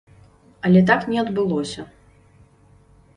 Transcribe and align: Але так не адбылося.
Але 0.69 0.81
так 0.89 1.05
не 1.11 1.17
адбылося. 1.23 1.81